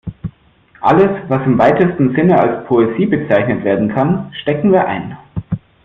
[0.81, 5.15] Alles, was im weitesten Sinne als Poesie bezeichnet werden kann, stecken wir ein.